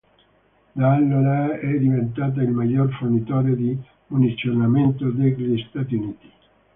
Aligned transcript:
Da 0.73 0.93
allora 0.93 1.59
è 1.59 1.77
diventata 1.77 2.41
il 2.41 2.49
maggior 2.49 2.91
fornitore 2.91 3.55
di 3.55 3.79
munizionamento 4.07 5.11
degli 5.11 5.63
Stati 5.69 5.93
Uniti. 5.93 6.31